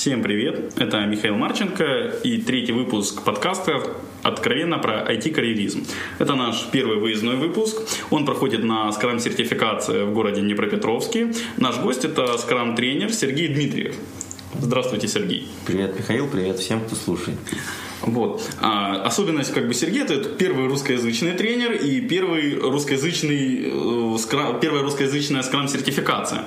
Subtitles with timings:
[0.00, 3.82] Всем привет, это Михаил Марченко и третий выпуск подкаста
[4.22, 5.84] «Откровенно про IT-карьеризм».
[6.18, 7.76] Это наш первый выездной выпуск.
[8.08, 11.34] Он проходит на скрам-сертификации в городе Днепропетровске.
[11.58, 13.94] Наш гость– это скрам-тренер Сергей Дмитриев.
[14.58, 15.46] Здравствуйте, Сергей.
[15.66, 17.36] Привет, Михаил, привет всем, кто слушает.
[18.02, 18.42] Вот.
[18.60, 24.82] А, особенность как бы Сергея это первый русскоязычный тренер и первый русскоязычный, э, скрам, первая
[24.82, 26.44] русскоязычная скрам-сертификация.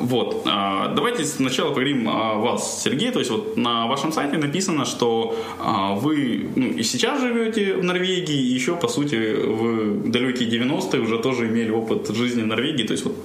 [0.00, 0.42] Вот.
[0.46, 3.10] А, давайте сначала поговорим о вас, Сергей.
[3.10, 7.84] То есть вот на вашем сайте написано, что а, вы ну, и сейчас живете в
[7.84, 12.84] Норвегии, и еще, по сути, в далекие 90-е уже тоже имели опыт жизни в Норвегии.
[12.84, 13.16] То есть вот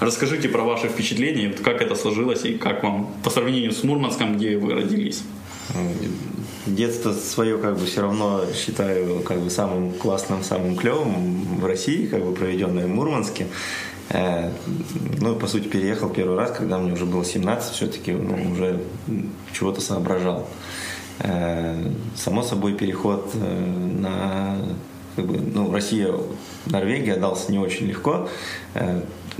[0.00, 4.56] расскажите про ваши впечатления, как это сложилось и как вам по сравнению с Мурманском, где
[4.56, 5.22] вы родились
[6.66, 12.06] детство свое как бы все равно считаю как бы самым классным, самым клевым в России,
[12.06, 13.46] как бы проведенное в Мурманске.
[14.10, 14.50] Э,
[15.20, 18.80] ну, по сути, переехал первый раз, когда мне уже было 17, все-таки ну, уже
[19.52, 20.48] чего-то соображал.
[21.20, 24.56] Э, само собой, переход э, на
[25.16, 26.14] как бы, ну, Россия,
[26.66, 28.28] Норвегия дался не очень легко.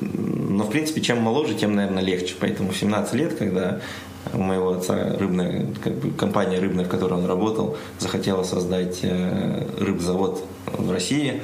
[0.01, 2.35] Но, в принципе, чем моложе, тем, наверное, легче.
[2.39, 3.81] Поэтому в 17 лет, когда
[4.33, 9.67] у моего отца рыбная, как бы компания рыбная, в которой он работал, захотела создать э,
[9.79, 11.43] рыбзавод в России.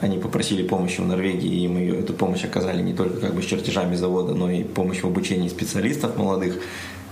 [0.00, 3.46] Они попросили помощи у Норвегии, и мы эту помощь оказали не только как бы с
[3.46, 6.56] чертежами завода, но и помощь в обучении специалистов молодых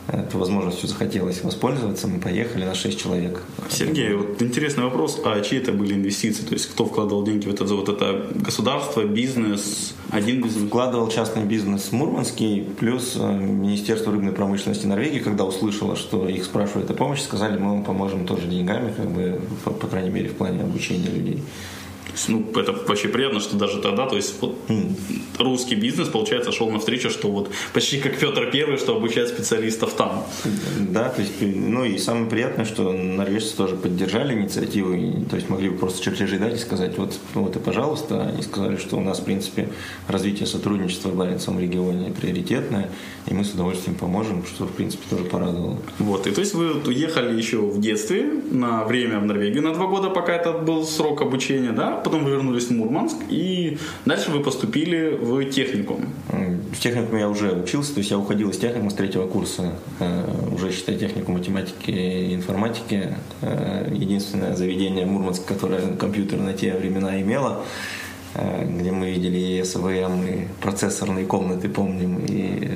[0.08, 3.42] этой возможностью захотелось воспользоваться, мы поехали на 6 человек.
[3.68, 6.42] Сергей, вот интересный вопрос, а чьи это были инвестиции?
[6.42, 7.88] То есть кто вкладывал деньги в этот завод?
[7.88, 10.66] Это государство, бизнес, один бизнес?
[10.66, 16.90] Вкладывал частный бизнес Мурманский, плюс э, Министерство рыбной промышленности Норвегии, когда услышало, что их спрашивают
[16.90, 20.34] о помощи, сказали, мы вам поможем тоже деньгами, как бы, по, по крайней мере, в
[20.34, 21.42] плане обучения людей
[22.28, 24.56] ну, это вообще приятно, что даже тогда, то есть вот
[25.38, 30.24] русский бизнес, получается, шел навстречу, что вот почти как Петр Первый, что обучать специалистов там.
[30.78, 35.68] Да, то есть, ну и самое приятное, что норвежцы тоже поддержали инициативу, то есть могли
[35.68, 39.20] бы просто чертежи дать и сказать, вот, вот и пожалуйста, они сказали, что у нас,
[39.20, 39.68] в принципе,
[40.08, 42.91] развитие сотрудничества в Баренцевом регионе приоритетное,
[43.26, 45.78] и мы с удовольствием поможем, что, в принципе, тоже порадовало.
[45.98, 49.86] Вот, и то есть вы уехали еще в детстве на время в Норвегию на два
[49.86, 51.97] года, пока это был срок обучения, да?
[52.04, 56.06] Потом вы вернулись в Мурманск, и дальше вы поступили в техникум.
[56.28, 60.25] В техникуме я уже учился, то есть я уходил из техникума с третьего курса, э,
[60.54, 63.14] уже считай технику математики и информатики.
[63.42, 67.64] Э, единственное заведение Мурманск, которое компьютер на те времена имело.
[68.34, 72.69] Э, где мы видели и СВМ, и процессорные комнаты, помним, и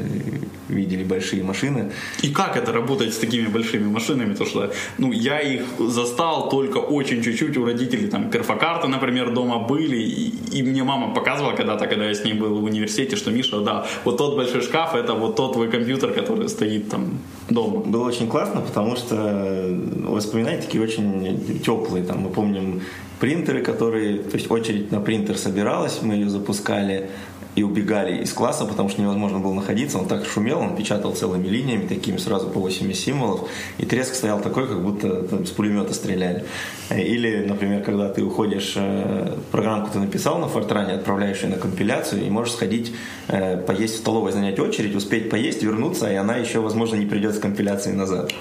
[0.69, 1.91] видели большие машины.
[2.23, 4.35] И как это работать с такими большими машинами?
[4.35, 9.59] То что, ну, я их застал только очень чуть-чуть у родителей, там, перфокарты, например, дома
[9.59, 13.31] были, и, и мне мама показывала когда-то, когда я с ней был в университете, что,
[13.31, 17.19] Миша, да, вот тот большой шкаф, это вот тот твой компьютер, который стоит там
[17.51, 17.81] дома.
[17.81, 22.81] Было очень классно, потому что воспоминания такие очень теплые, там, мы помним
[23.23, 27.09] принтеры, которые, то есть очередь на принтер собиралась, мы ее запускали
[27.55, 29.99] и убегали из класса, потому что невозможно было находиться.
[29.99, 33.49] Он так шумел, он печатал целыми линиями, такими сразу по 8 символов,
[33.79, 36.45] и треск стоял такой, как будто там, с пулемета стреляли.
[36.91, 42.27] Или, например, когда ты уходишь, э, программку ты написал на Фортране, отправляешь ее на компиляцию,
[42.27, 42.95] и можешь сходить
[43.29, 47.35] э, поесть в столовой, занять очередь, успеть поесть, вернуться, и она еще, возможно, не придет
[47.35, 48.33] с компиляцией назад.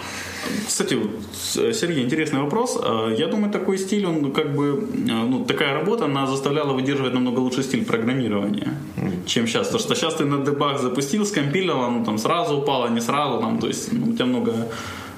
[0.67, 0.97] Кстати,
[1.33, 2.79] Сергей, интересный вопрос.
[2.81, 7.13] Э, я думаю, такой стиль, он как бы, э, ну, такая работа, она заставляла выдерживать
[7.13, 8.73] намного лучший стиль программирования,
[9.25, 9.67] чем сейчас.
[9.67, 13.59] Потому что сейчас ты на дебаг запустил, скомпилил, оно там сразу упало, не сразу, там,
[13.59, 14.53] то есть ну, у тебя много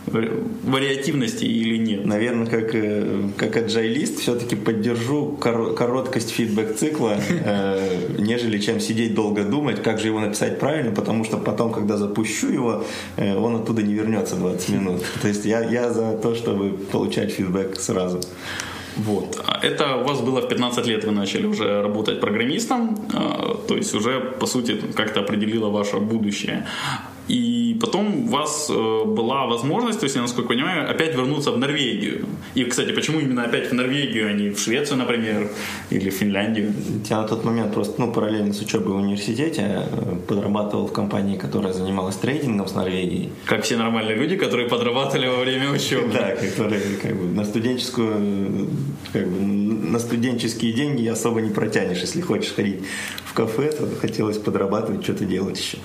[0.06, 2.06] вариативности или нет?
[2.06, 9.44] Наверное, как, э, как agile все-таки поддержу кор- короткость фидбэк-цикла, э, нежели чем сидеть долго
[9.44, 12.84] думать, как же его написать правильно, потому что потом, когда запущу его,
[13.18, 15.02] э, он оттуда не вернется 20 минут.
[15.22, 18.20] То есть я, я за то, чтобы получать фидбэк сразу.
[18.98, 19.44] Вот.
[19.62, 23.96] Это у вас было в 15 лет, вы начали уже работать программистом, э, то есть
[23.96, 26.66] уже, по сути, как-то определило ваше будущее.
[27.28, 28.74] И потом у вас э,
[29.06, 32.26] была возможность, то есть, я насколько понимаю, опять вернуться в Норвегию.
[32.54, 35.50] И, кстати, почему именно опять в Норвегию, а не в Швецию, например,
[35.90, 36.74] или в Финляндию?
[37.10, 41.38] Я на тот момент просто, ну, параллельно с учебой в университете э, подрабатывал в компании,
[41.38, 43.30] которая занималась трейдингом с Норвегией.
[43.46, 46.12] Как все нормальные люди, которые подрабатывали во время учебы.
[46.12, 48.68] Да, которые как бы на студенческую,
[49.14, 49.40] как бы
[49.94, 52.00] на студенческие деньги особо не протянешь.
[52.00, 52.82] Если хочешь ходить
[53.24, 55.78] в кафе, то хотелось подрабатывать, что-то делать еще.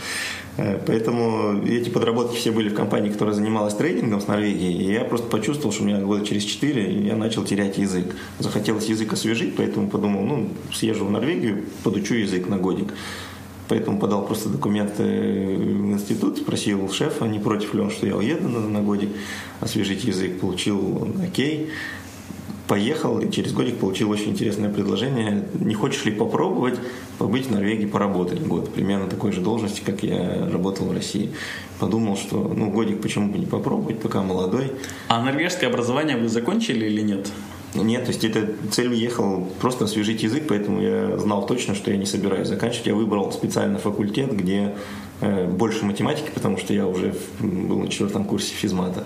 [0.58, 4.74] Э, поэтому эти подработки все были в компании, которая занималась трейдингом с Норвегией.
[4.74, 8.14] И я просто почувствовал, что у меня года через четыре я начал терять язык.
[8.38, 12.92] Захотелось язык освежить, поэтому подумал, ну, съезжу в Норвегию, подучу язык на годик.
[13.68, 18.48] поэтому подал просто документы в институт, спросил шефа, не против ли он, что я уеду
[18.48, 19.10] на годик,
[19.60, 21.70] освежить язык, получил окей,
[22.68, 25.44] поехал и через годик получил очень интересное предложение.
[25.54, 26.78] Не хочешь ли попробовать
[27.18, 28.72] побыть в Норвегии, поработать год?
[28.72, 31.30] Примерно такой же должности, как я работал в России.
[31.80, 34.72] Подумал, что ну годик почему бы не попробовать, пока молодой.
[35.08, 37.28] А норвежское образование вы закончили или нет?
[37.74, 41.98] Нет, то есть это цель уехал просто освежить язык, поэтому я знал точно, что я
[41.98, 42.86] не собираюсь заканчивать.
[42.86, 44.74] Я выбрал специально факультет, где
[45.20, 49.04] э, больше математики, потому что я уже был на четвертом курсе физмата.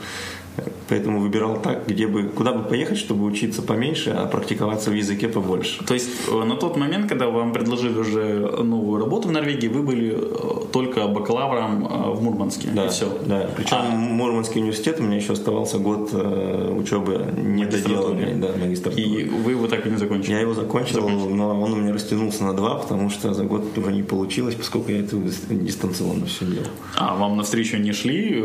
[0.88, 5.28] Поэтому выбирал так, где бы, куда бы поехать, чтобы учиться поменьше, а практиковаться в языке
[5.28, 5.82] побольше.
[5.84, 9.82] То есть э, на тот момент, когда вам предложили уже новую работу в Норвегии, вы
[9.82, 12.68] были э, только бакалавром э, в Мурманске.
[12.74, 13.06] Да, и все.
[13.24, 13.48] Да.
[13.56, 13.90] Причем а...
[13.90, 19.02] Мурманский университет у меня еще оставался год учебы не доделанный, да, магистратуры.
[19.02, 20.32] И вы его так и не закончили?
[20.32, 23.78] Я его закончил, закончил, но он у меня растянулся на два, потому что за год
[23.78, 26.66] уже не получилось, поскольку я это дистанционно все делал.
[26.96, 28.42] А вам навстречу не шли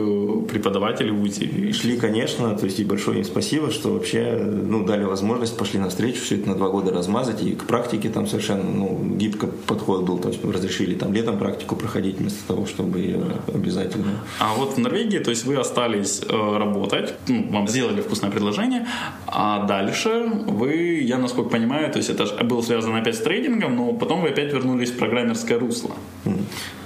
[0.48, 1.72] преподаватели в УТИ?
[1.74, 6.22] Шли конечно, то есть и большое им спасибо, что вообще ну, дали возможность, пошли навстречу,
[6.22, 10.18] все это на два года размазать, и к практике там совершенно ну, гибко подход был,
[10.20, 14.24] то есть разрешили там летом практику проходить вместо того, чтобы обязательно.
[14.40, 18.88] А вот в Норвегии, то есть вы остались э, работать, ну, вам сделали вкусное предложение,
[19.28, 23.94] а дальше вы, я насколько понимаю, то есть это было связано опять с трейдингом, но
[23.94, 25.92] потом вы опять вернулись в программерское русло.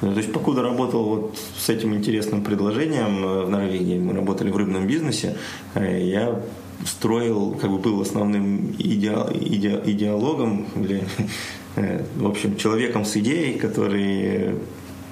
[0.02, 4.50] Ну, то есть покуда работал вот с этим интересным предложением э, в Норвегии, мы работали
[4.50, 5.38] в рыбном бизнесе,
[5.76, 6.40] э, я
[6.86, 11.04] строил, как бы был основным иде, иде, идеологом или,
[11.76, 14.56] э, в общем, человеком с идеей, который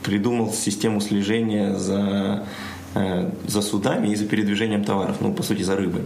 [0.03, 2.45] придумал систему слежения за,
[3.45, 6.03] за судами и за передвижением товаров, ну, по сути, за рыбой.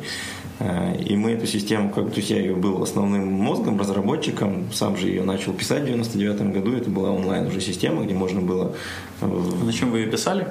[0.63, 4.95] Э, и мы эту систему, как, то есть я ее был основным мозгом, разработчиком, сам
[4.95, 8.73] же ее начал писать в 99 году, это была онлайн уже система, где можно было...
[9.21, 9.25] Э,
[9.63, 10.47] на чем вы ее писали?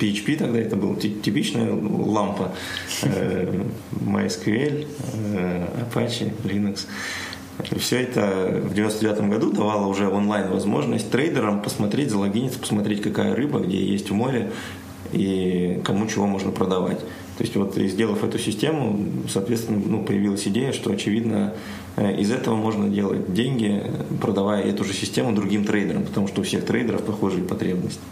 [0.00, 2.52] PHP тогда это была типичная лампа,
[3.02, 3.62] э,
[3.92, 4.86] MySQL,
[5.78, 6.86] Apache, Linux.
[7.78, 13.60] Все это в 99 году давало уже онлайн возможность трейдерам посмотреть, залогиниться, посмотреть, какая рыба,
[13.60, 14.50] где есть в море
[15.12, 17.00] и кому чего можно продавать.
[17.40, 21.54] То есть вот сделав эту систему, соответственно, ну, появилась идея, что очевидно
[21.96, 23.82] э, из этого можно делать деньги,
[24.20, 28.02] продавая эту же систему другим трейдерам, потому что у всех трейдеров похожие потребности.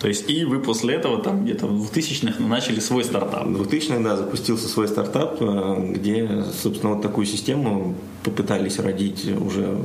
[0.00, 3.46] То есть и вы после этого там где-то в 2000-х начали свой стартап?
[3.46, 7.94] В 2000-х, да, запустился свой стартап, э, где, собственно, вот такую систему
[8.24, 9.78] попытались родить уже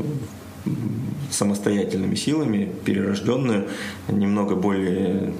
[1.30, 3.68] самостоятельными силами, перерожденную,
[4.08, 5.34] немного более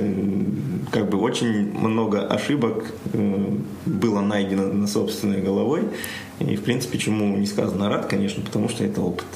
[0.90, 3.46] как бы очень много ошибок э,
[3.86, 5.82] было найдено на собственной головой.
[6.40, 9.26] И, в принципе, чему не сказано рад, конечно, потому что это опыт.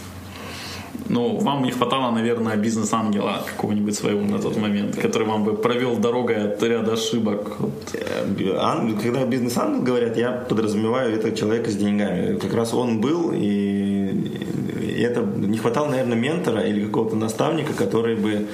[1.08, 5.96] Ну, вам не хватало, наверное, бизнес-ангела какого-нибудь своего на тот момент, который вам бы провел
[5.96, 7.56] дорогой от ряда ошибок.
[7.94, 12.38] Э, когда бизнес-ангел говорят, я подразумеваю это человека с деньгами.
[12.38, 13.92] Как раз он был, и
[15.02, 18.46] это не хватало, наверное, ментора или какого-то наставника, который бы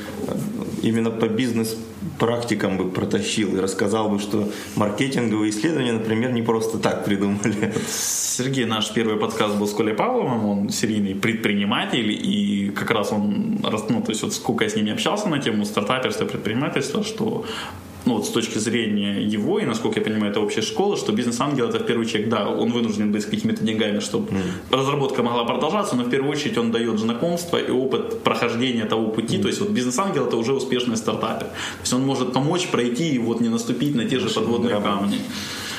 [0.82, 1.76] именно по бизнес
[2.18, 7.72] практикам бы протащил и рассказал бы, что маркетинговые исследования, например, не просто так придумали.
[7.88, 13.58] Сергей, наш первый подкаст был с Колей Павловым, он серийный предприниматель, и как раз он,
[13.62, 17.44] ну, то есть вот сколько я с ним общался на тему стартаперства предпринимательства, что
[18.08, 21.68] ну, вот с точки зрения его, и насколько я понимаю, это общая школа, что бизнес-ангел
[21.68, 24.42] это в первую очередь, да, он вынужден быть с какими-то деньгами, чтобы mm.
[24.70, 29.36] разработка могла продолжаться, но в первую очередь он дает знакомство и опыт прохождения того пути.
[29.36, 29.42] Mm.
[29.42, 31.48] То есть вот бизнес-ангел это уже успешный стартапер.
[31.48, 35.20] То есть он может помочь пройти и вот не наступить на те же подводные камни.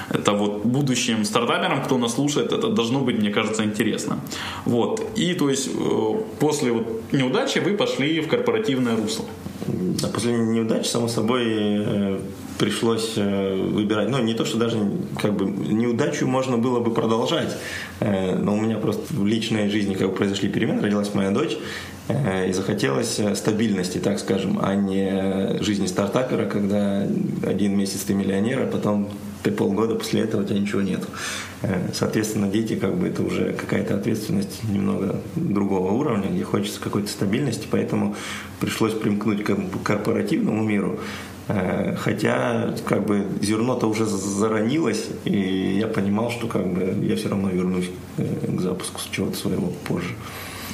[0.10, 4.20] Это вот будущим стартаперам, кто нас слушает, это должно быть, мне кажется, интересно.
[4.66, 5.02] Вот.
[5.16, 9.26] И то есть э, после вот неудачи вы пошли в корпоративное русло.
[10.04, 12.20] А после неудачи, само собой, э,
[12.58, 14.10] пришлось э, выбирать.
[14.10, 14.78] Ну, не то, что даже
[15.22, 17.56] как бы неудачу можно было бы продолжать,
[18.00, 21.58] э, но у меня просто в личной жизни как бы произошли перемены, родилась моя дочь,
[22.48, 27.08] и захотелось стабильности, так скажем, а не жизни стартапера, когда
[27.46, 29.10] один месяц ты миллионер, а потом
[29.44, 31.02] ты полгода после этого у тебя ничего нет.
[31.94, 37.68] Соответственно, дети как бы это уже какая-то ответственность немного другого уровня, где хочется какой-то стабильности,
[37.70, 38.16] поэтому
[38.60, 41.00] пришлось примкнуть к корпоративному миру.
[41.50, 47.30] Э, хотя, как бы, зерно-то уже заронилось, и я понимал, что, как бы, я все
[47.30, 50.14] равно вернусь э, к запуску чего-то своего позже.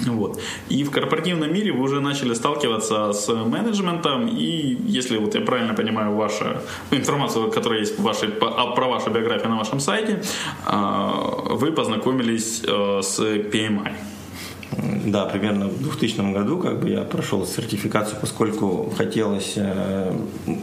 [0.02, 0.40] Вот.
[0.70, 5.74] И в корпоративном мире вы уже начали сталкиваться с менеджментом, и если вот я правильно
[5.74, 6.46] понимаю вашу
[6.92, 10.22] информацию, которая есть в вашей, про вашу биографию на вашем сайте,
[10.66, 11.12] а,
[11.50, 13.92] вы познакомились э, с PMI.
[15.06, 20.12] Да, примерно в 2000 году как бы я прошел сертификацию, поскольку хотелось, э,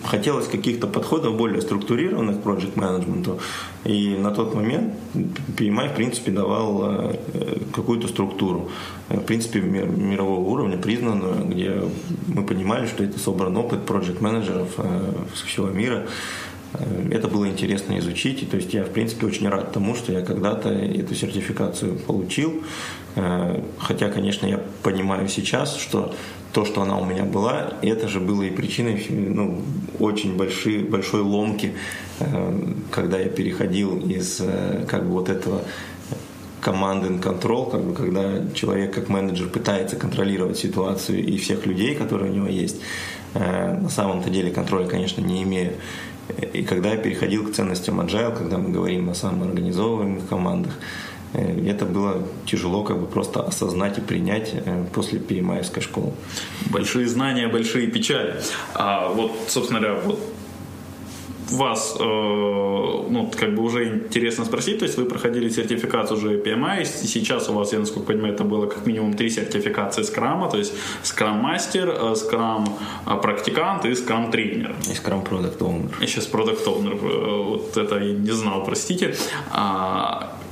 [0.04, 3.38] хотелось каких-то подходов более структурированных к project менеджменту.
[3.84, 7.16] И на тот момент PMI, в принципе, давал э,
[7.72, 8.68] какую-то структуру,
[9.10, 11.80] э, в принципе, мирового уровня, признанную, где
[12.26, 14.76] мы понимали, что это собран опыт project менеджеров
[15.44, 16.06] всего мира.
[17.10, 18.42] Это было интересно изучить.
[18.42, 22.62] И, то есть я, в принципе, очень рад тому, что я когда-то эту сертификацию получил.
[23.14, 26.14] Э, хотя, конечно, я понимаю сейчас, что
[26.52, 29.62] то, что она у меня была, это же было и причиной ну,
[29.98, 31.74] очень большой, большой ломки,
[32.20, 35.62] э, когда я переходил из э, как бы вот этого
[36.62, 41.94] command and control, как бы, когда человек как менеджер пытается контролировать ситуацию и всех людей,
[41.96, 42.76] которые у него есть,
[43.34, 45.72] на самом-то деле контроля, конечно, не имея.
[46.52, 50.72] И когда я переходил к ценностям agile, когда мы говорим о самоорганизованных командах,
[51.34, 56.12] э, это было тяжело как бы просто осознать и принять э, после перемаевской школы.
[56.70, 58.36] Большие знания, большие печали.
[58.74, 60.20] А вот, собственно говоря, вот
[61.56, 66.82] вас, э, ну, как бы уже интересно спросить, то есть вы проходили сертификацию уже PMI,
[66.82, 70.58] и сейчас у вас, я насколько понимаю, это было как минимум три сертификации скрама, то
[70.58, 74.74] есть скрам-мастер, э, скрам-практикант и скрам-тренер.
[74.90, 75.90] И скрам-продукт-оунер.
[76.00, 79.14] И сейчас продукт-оунер, э, вот это я не знал, простите.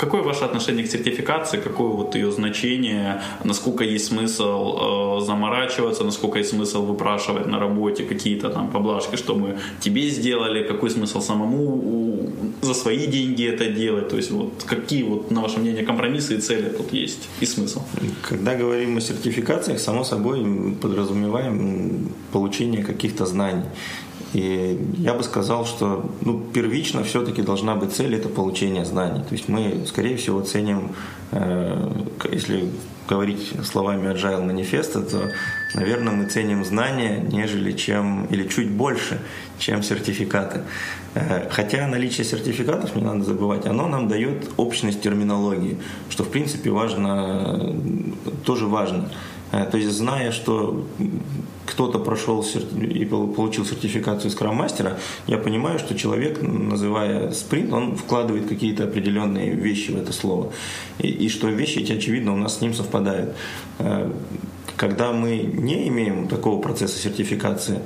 [0.00, 6.38] Какое ваше отношение к сертификации, какое вот ее значение, насколько есть смысл э, заморачиваться, насколько
[6.38, 12.30] есть смысл выпрашивать на работе какие-то там поблажки, что мы тебе сделали, какой смысл самому
[12.62, 16.40] за свои деньги это делать, то есть вот какие вот, на ваше мнение, компромиссы и
[16.40, 17.28] цели тут есть?
[17.40, 17.83] И смысл?
[18.23, 23.64] Когда говорим о сертификациях, само собой подразумеваем получение каких-то знаний.
[24.33, 29.23] И я бы сказал, что ну, первично все-таки должна быть цель это получение знаний.
[29.29, 30.91] То есть мы, скорее всего, ценим,
[31.33, 31.91] э,
[32.31, 32.69] если
[33.09, 35.33] говорить словами Agile манифеста, то,
[35.75, 39.21] наверное, мы ценим знания, нежели чем, или чуть больше,
[39.59, 40.61] чем сертификаты.
[41.15, 45.77] Э, хотя наличие сертификатов, не надо забывать, оно нам дает общность терминологии,
[46.09, 47.77] что, в принципе, важно,
[48.45, 49.11] тоже важно.
[49.52, 50.87] Э, то есть, зная, что
[51.66, 58.85] кто-то прошел и получил сертификацию скрам-мастера, я понимаю, что человек, называя спринт, он вкладывает какие-то
[58.85, 60.52] определенные вещи в это слово.
[60.99, 63.35] И, и что вещи эти, очевидно, у нас с ним совпадают.
[63.78, 64.11] Э,
[64.76, 67.80] когда мы не имеем такого процесса сертификации,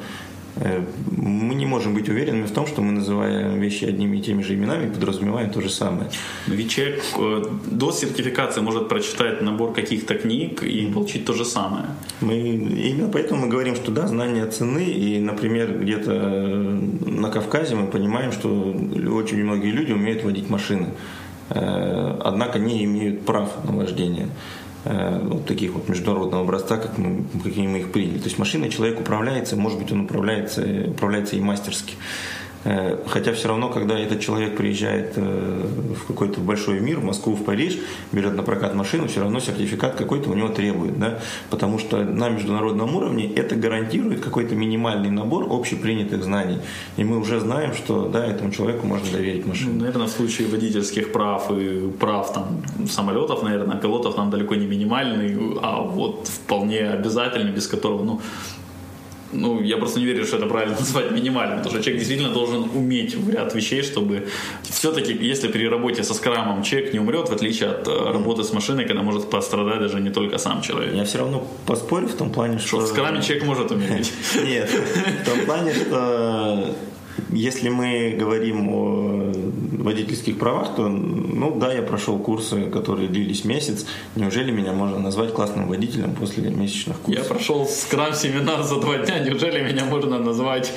[0.56, 4.54] мы не можем быть уверенными в том, что мы, называя вещи одними и теми же
[4.54, 6.08] именами, подразумеваем то же самое.
[6.46, 11.86] Ведь человек э, до сертификации может прочитать набор каких-то книг и получить то же самое.
[12.20, 17.88] Мы, именно поэтому мы говорим, что да, знания цены, и, например, где-то на Кавказе мы
[17.88, 18.48] понимаем, что
[19.12, 20.88] очень многие люди умеют водить машины,
[21.50, 24.28] э, однако не имеют прав на вождение.
[24.84, 28.18] Э, вот таких вот международного образца, как мы, какими мы их приняли.
[28.18, 31.94] То есть машиной человек управляется, может быть, он управляется, управляется и мастерски.
[32.64, 35.66] Э, хотя все равно, когда этот человек приезжает э,
[36.00, 37.78] в какой-то большой мир, в Москву, в Париж,
[38.12, 40.98] берет на прокат машину, все равно сертификат какой-то у него требует.
[40.98, 41.18] Да?
[41.50, 46.58] Потому что на международном уровне это гарантирует какой-то минимальный набор общепринятых знаний.
[46.96, 49.74] И мы уже знаем, что да, этому человеку можно доверить машину.
[49.74, 54.66] Ну, наверное, в случае водительских прав и прав там, самолетов, наверное, пилотов нам далеко не
[54.66, 58.20] минимальный, а вот вполне обязательный, без которого ну,
[59.34, 62.62] ну, я просто не верю, что это правильно назвать минимальным, потому что человек действительно должен
[62.74, 64.28] уметь в ряд вещей, чтобы
[64.62, 68.52] все-таки, если при работе со скрамом человек не умрет, в отличие от э, работы с
[68.52, 70.94] машиной, когда может пострадать даже не только сам человек.
[70.94, 72.68] Я все равно поспорю в том плане, что...
[72.68, 74.12] Что в скраме человек может умереть.
[74.44, 76.74] Нет, в том плане, что
[77.30, 79.32] если мы говорим о
[79.84, 83.86] водительских правах, то, ну да, я прошел курсы, которые длились месяц.
[84.16, 87.24] Неужели меня можно назвать классным водителем после месячных курсов?
[87.24, 89.18] Я прошел скрам-семинар за два дня.
[89.18, 90.72] Неужели меня можно назвать...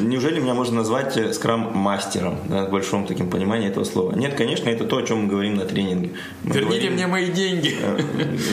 [0.00, 4.14] Неужели меня можно назвать э, скрам-мастером, да, в большом таким понимании этого слова?
[4.14, 6.10] Нет, конечно, это то, о чем мы говорим на тренинге.
[6.44, 7.74] Мы Верните говорим, мне мои деньги.
[7.80, 7.98] Э,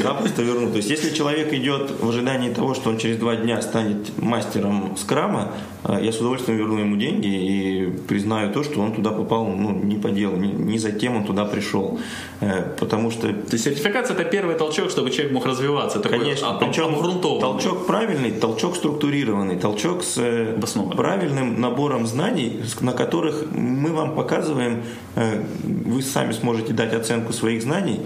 [0.04, 0.72] Запросто верну.
[0.72, 4.96] То есть, если человек идет в ожидании того, что он через два дня станет мастером
[4.98, 5.52] скрама,
[5.84, 9.48] э, я с удовольствием верну ему ему деньги и признаю то, что он туда попал
[9.48, 12.00] ну, не по делу, не, не за тем он туда пришел.
[12.42, 13.28] Э, потому что...
[13.28, 16.00] То есть сертификация– это первый толчок, чтобы человек мог развиваться.
[16.00, 16.96] Такой Конечно, причем
[17.40, 20.60] толчок правильный, толчок структурированный, толчок с э,
[20.96, 24.84] правильным набором знаний, на которых мы вам показываем,
[25.16, 28.00] э, вы сами сможете дать оценку своих знаний,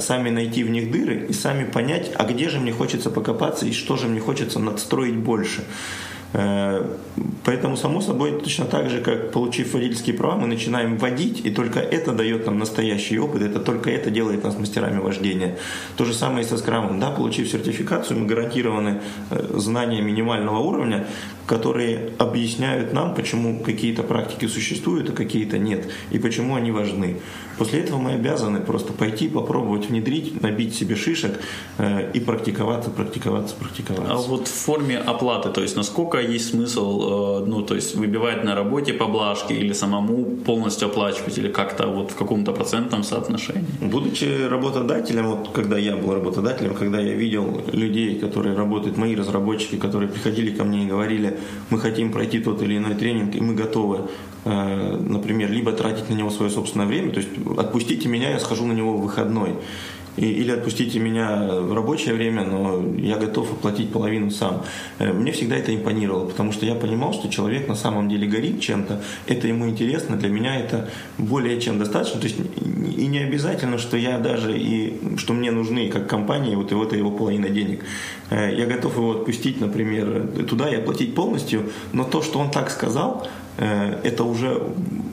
[0.00, 3.72] сами найти в них дыры и сами понять, а где же мне хочется покопаться и
[3.72, 5.64] что же мне хочется надстроить больше.
[6.34, 6.84] Э,
[7.44, 11.78] поэтому, само собой, точно так же, как получив водительские права, мы начинаем водить, и только
[11.78, 15.56] это дает нам настоящий опыт, это только это делает нас мастерами вождения.
[15.96, 16.98] То же самое и со скрамом.
[16.98, 19.00] Да, получив сертификацию, мы гарантированы
[19.30, 21.06] э, знания минимального уровня,
[21.46, 27.16] которые объясняют нам, почему какие-то практики существуют, а какие-то нет, и почему они важны.
[27.58, 31.40] После этого мы обязаны просто пойти, попробовать внедрить, набить себе шишек
[31.78, 34.12] э, и практиковаться, практиковаться, практиковаться.
[34.12, 38.44] А вот в форме оплаты, то есть насколько есть смысл, э, ну, то есть выбивать
[38.44, 43.64] на работе поблажки или самому полностью оплачивать, или как-то вот в каком-то процентном соотношении?
[43.80, 49.76] Будучи работодателем, вот когда я был работодателем, когда я видел людей, которые работают, мои разработчики,
[49.76, 51.33] которые приходили ко мне и говорили,
[51.70, 54.08] мы хотим пройти тот или иной тренинг, и мы готовы,
[54.44, 58.66] э, например, либо тратить на него свое собственное время, то есть отпустите меня, я схожу
[58.66, 59.54] на него в выходной,
[60.16, 64.64] и, или отпустите меня в рабочее время, но я готов оплатить половину сам.
[64.98, 68.60] Э, мне всегда это импонировало, потому что я понимал, что человек на самом деле горит
[68.60, 72.20] чем-то, это ему интересно, для меня это более чем достаточно.
[72.20, 72.38] То есть
[72.96, 76.92] и не обязательно, что я даже и что мне нужны как компании, вот и вот
[76.92, 77.84] его половина денег.
[78.30, 82.70] Э, я готов его отпустить, например, туда и оплатить полностью, но то, что он так
[82.70, 84.60] сказал, это уже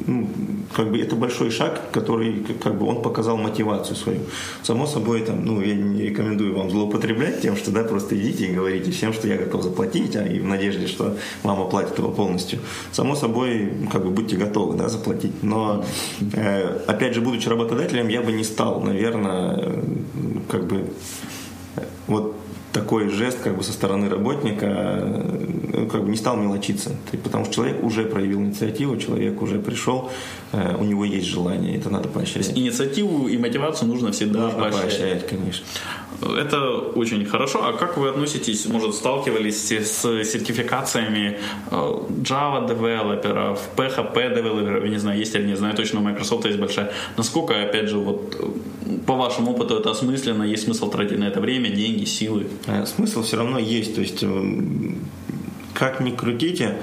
[0.08, 0.28] ну,
[0.76, 4.20] как бы это большой шаг, который как бы он показал мотивацию свою.
[4.64, 8.54] Само собой, там, ну, я не рекомендую вам злоупотреблять тем, что да, просто идите и
[8.54, 12.60] говорите всем, что я готов заплатить, а и в надежде, что вам оплатят его полностью.
[12.92, 15.44] Само собой, как бы будьте готовы, да, заплатить.
[15.44, 15.84] Но
[16.34, 19.84] э, опять же, будучи работодателем, я бы не стал, наверное, э,
[20.50, 20.86] как бы
[22.08, 22.41] вот
[22.72, 26.92] такой жест как бы со стороны работника э, как бы не стал мелочиться,
[27.24, 30.10] потому что человек уже проявил инициативу, человек уже пришел,
[30.54, 32.58] э, у него есть желание, это надо поощрять.
[32.58, 34.82] Инициативу и мотивацию нужно всегда нужно поощрять.
[34.84, 35.66] поощрять, конечно.
[36.22, 37.64] Это очень хорошо.
[37.64, 41.40] А как вы относитесь, может, сталкивались с сертификациями
[41.72, 41.76] э,
[42.22, 46.60] Java девелоперов, PHP девелоперов, я не знаю, есть или не знаю, точно у Microsoft есть
[46.60, 46.92] большая.
[47.18, 48.36] Насколько, опять же, вот
[49.06, 52.48] по вашему опыту это осмысленно, есть смысл тратить на это время, деньги, силы?
[52.68, 53.96] Э, смысл все равно есть.
[53.96, 54.58] То есть, э,
[55.74, 56.78] как ни крутите,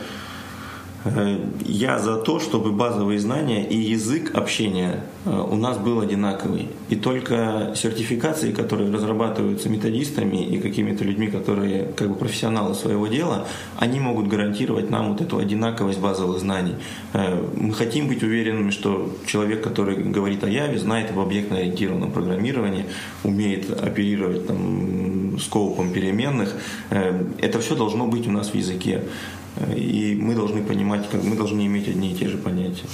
[1.65, 6.69] я за то, чтобы базовые знания и язык общения э, у нас был одинаковый.
[6.89, 13.47] И только сертификации, которые разрабатываются методистами и какими-то людьми, которые как бы профессионалы своего дела,
[13.77, 16.75] они могут гарантировать нам вот эту одинаковость базовых знаний.
[17.13, 22.87] Э, мы хотим быть уверенными, что человек, который говорит о Яве, знает об объектно-ориентированном программировании,
[23.25, 26.55] умеет оперировать там, скопом переменных.
[26.91, 29.03] Это все должно быть у нас в языке
[29.77, 32.87] и мы должны понимать, как мы должны иметь одни и те же понятия.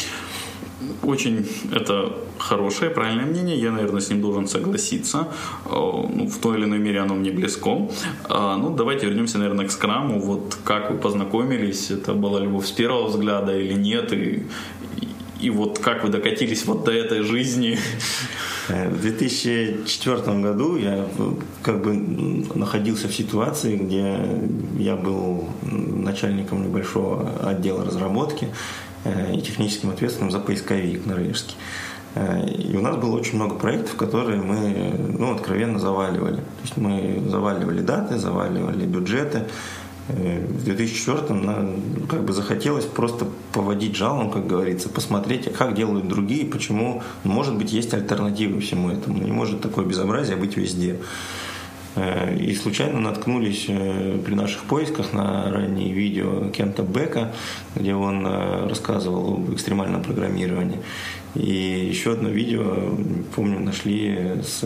[1.03, 3.59] Очень это хорошее, правильное мнение.
[3.59, 5.29] Я, наверное, с ним должен согласиться.
[5.71, 7.89] Ну, в той или иной мере оно мне близко.
[8.29, 10.21] А, ну, давайте вернемся, наверное, к скраму.
[10.21, 11.91] Вот как вы познакомились?
[11.91, 14.13] Это была любовь с первого взгляда или нет?
[14.13, 14.47] И,
[15.41, 17.79] и вот как вы докатились вот до этой жизни?
[18.69, 21.07] Э, в 2004 году я
[21.63, 21.95] как бы
[22.55, 24.19] находился в ситуации, где
[24.79, 28.49] я был начальником небольшого отдела разработки
[29.05, 31.57] э, и техническим ответственным за поисковик норвежский.
[32.15, 36.37] Э, и у нас было очень много проектов, которые мы ну, откровенно заваливали.
[36.37, 39.45] То есть мы заваливали даты, заваливали бюджеты,
[40.09, 41.77] в 2004 нам
[42.11, 47.73] как бы захотелось просто поводить жалом, как говорится, посмотреть, как делают другие, почему, может быть,
[47.73, 49.19] есть альтернативы всему этому.
[49.19, 50.99] Не может такое безобразие быть везде.
[51.97, 57.33] Э, и случайно наткнулись э, при наших поисках на ранние видео Кента Бека,
[57.77, 60.81] где он э, рассказывал об экстремальном программировании.
[61.35, 62.97] И еще одно видео,
[63.35, 64.65] помню, нашли с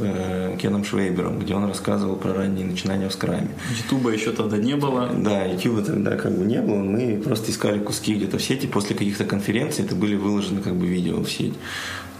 [0.60, 3.48] Кеном Швейбером, где он рассказывал про ранние начинания в скраме.
[3.84, 5.10] Ютуба еще тогда не было.
[5.14, 6.76] Да, Ютуба тогда как бы не было.
[6.76, 8.66] Мы просто искали куски где-то в сети.
[8.66, 11.54] После каких-то конференций это были выложены как бы видео в сеть.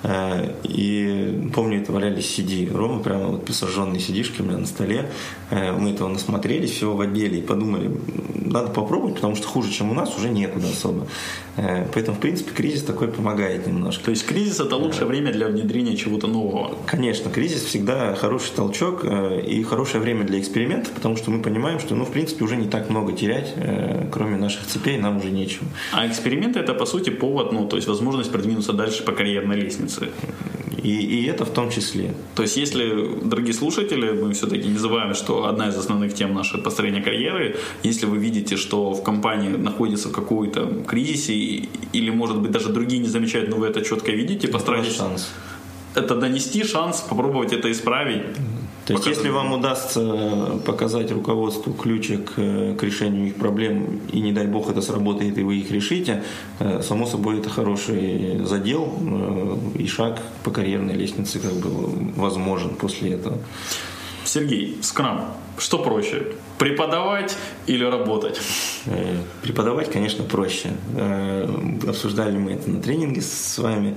[0.03, 2.73] Э, и помню, это валялись CD.
[2.73, 5.11] Рома прямо вот сожженные cd у меня на столе.
[5.51, 7.91] Э, мы этого насмотрелись всего в отделе и подумали,
[8.35, 11.07] надо попробовать, потому что хуже, чем у нас, уже некуда особо.
[11.59, 14.05] Э, поэтому, в принципе, кризис такой помогает немножко.
[14.05, 16.77] То есть кризис– это лучшее время для внедрения чего-то нового?
[16.87, 21.95] Конечно, кризис всегда хороший толчок и хорошее время для экспериментов, потому что мы понимаем, что,
[21.95, 23.55] ну, в принципе, уже не так много терять,
[24.13, 25.67] кроме наших цепей, нам уже нечего.
[25.93, 30.09] А эксперименты– это, по сути, повод, ну, то есть возможность продвинуться дальше по карьерной лестнице.
[30.83, 32.15] И, и это в том числе.
[32.35, 36.61] То есть, если, дорогие слушатели, мы все-таки не забываем, что одна из основных тем нашей
[36.61, 41.35] построения карьеры, если вы видите, что в компании находится в какой-то кризисе,
[41.93, 44.97] или, может быть, даже другие не замечают, но вы это четко видите, постарайтесь...
[44.97, 45.29] Шанс.
[45.95, 48.23] Это донести шанс, попробовать это исправить.
[48.89, 54.33] То есть, если вам удастся показать руководству ключик э, к решению их проблем, и не
[54.33, 56.23] дай бог это сработает, и вы их решите,
[56.59, 62.71] э, само собой это хороший задел э, и шаг по карьерной лестнице как бы возможен
[62.77, 63.37] после этого.
[64.29, 66.35] Сергей, скрам, что проще?
[66.59, 67.35] Преподавать
[67.67, 68.39] или работать?
[69.43, 70.69] Преподавать, конечно, проще.
[71.89, 73.97] Обсуждали мы это на тренинге с вами.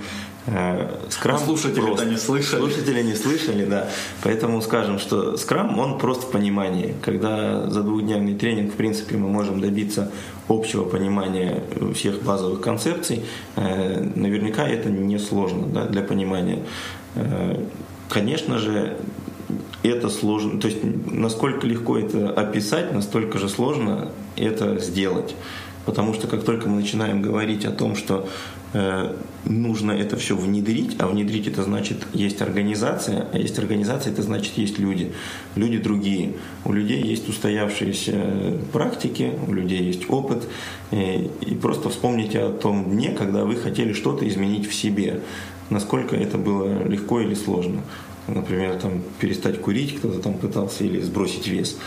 [1.10, 2.06] Скрам слушатели просто.
[2.06, 2.60] не слышали.
[2.60, 3.90] Слушатели не слышали, да.
[4.24, 6.96] Поэтому скажем, что скрам, он просто в понимании.
[7.02, 10.12] Когда за двухдневный тренинг, в принципе, мы можем добиться
[10.48, 11.62] общего понимания
[11.94, 13.26] всех базовых концепций,
[13.58, 16.64] э, наверняка это не сложно да, для понимания.
[17.16, 17.64] Э,
[18.10, 18.98] конечно же,
[19.84, 25.36] это сложно, то есть насколько легко это описать, настолько же сложно это сделать.
[25.86, 28.30] Потому что как только мы начинаем говорить о том, что
[28.74, 29.16] э,
[29.46, 34.60] нужно это все внедрить, а внедрить это значит есть организация, а есть организация это значит
[34.60, 35.12] есть люди,
[35.56, 36.34] люди другие.
[36.66, 40.48] У людей есть устоявшиеся практики, у людей есть опыт,
[40.92, 45.22] и, э, и просто вспомните о том дне, когда вы хотели что-то изменить в себе,
[45.72, 47.82] насколько это было легко или сложно.
[48.28, 51.78] Например, там перестать курить кто-то там пытался или сбросить вес.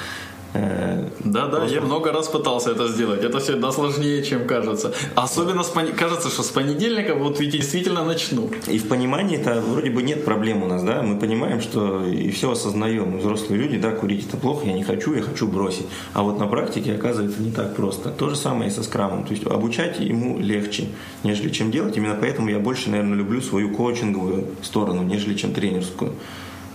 [0.55, 1.75] Да, да, Просто...
[1.75, 3.25] я много раз пытался это сделать.
[3.25, 4.93] Это всегда сложнее, чем кажется.
[5.17, 5.93] Особенно с пон...
[5.93, 8.51] кажется, что с понедельника вот ведь действительно начну.
[8.69, 11.03] И в понимании это вроде бы нет проблем у нас, да.
[11.03, 13.19] Мы понимаем, что и все осознаем.
[13.19, 15.87] Взрослые люди, да, курить это плохо, я не хочу, я хочу бросить.
[16.13, 18.11] А вот на практике оказывается не так просто.
[18.11, 19.25] То же самое и со скрамом.
[19.25, 20.87] То есть обучать ему легче,
[21.25, 21.97] нежели чем делать.
[21.97, 26.13] Именно поэтому я больше, наверное, люблю свою коучинговую сторону, нежели чем тренерскую.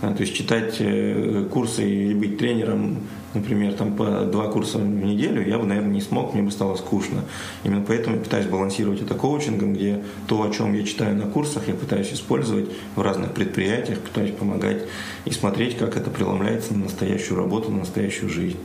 [0.00, 2.98] То есть читать э, курсы и быть тренером
[3.34, 6.76] например, там по два курса в неделю, я бы, наверное, не смог, мне бы стало
[6.76, 7.24] скучно.
[7.64, 11.68] Именно поэтому я пытаюсь балансировать это коучингом, где то, о чем я читаю на курсах,
[11.68, 14.84] я пытаюсь использовать в разных предприятиях, пытаюсь помогать
[15.24, 18.58] и смотреть, как это преломляется на настоящую работу, на настоящую жизнь.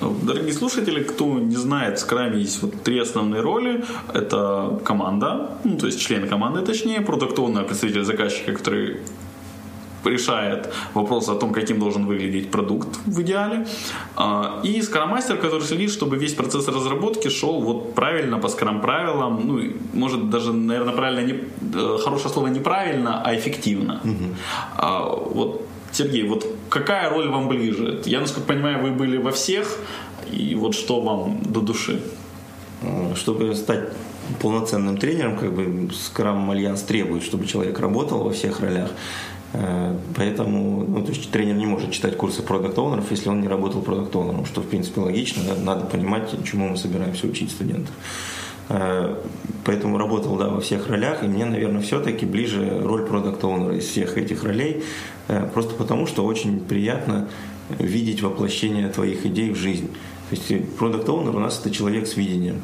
[0.00, 3.84] Дорогие слушатели, кто не знает, в Scrum есть вот три основные роли.
[4.12, 8.96] Это команда, ну, то есть член команды, точнее, продуктовный представитель заказчика, который
[10.06, 13.66] решает вопрос о том, каким должен выглядеть продукт в идеале.
[14.16, 19.40] А, и скромастер, который следит, чтобы весь процесс разработки шел вот правильно по скрам правилам,
[19.44, 19.60] ну,
[19.92, 21.34] может даже, наверное, правильно, не,
[21.74, 24.00] э, хорошее слово неправильно, а эффективно.
[24.04, 25.34] Угу.
[25.34, 28.00] Вот Сергей, вот какая роль вам ближе?
[28.04, 29.78] Я, насколько понимаю, вы были во всех,
[30.30, 32.00] и вот что вам до души?
[33.14, 33.88] Чтобы стать
[34.40, 38.90] полноценным тренером, как бы Scrum Alliance требует, чтобы человек работал во всех ролях.
[39.54, 43.40] Э, поэтому ну, то есть тренер не может читать курсы product owner ов если он
[43.40, 45.42] не работал product owner ом что в принципе логично.
[45.54, 47.94] Надо понимать, чему мы собираемся учить студентов.
[48.68, 49.16] Э,
[49.64, 53.84] поэтому работал да, во всех ролях, и мне, наверное, все-таки ближе роль продукт оунера из
[53.84, 54.82] всех этих ролей,
[55.28, 57.28] э, просто потому что очень приятно
[57.78, 59.88] видеть воплощение твоих идей в жизнь.
[60.30, 62.62] То есть продукт оунер у нас это человек с видением,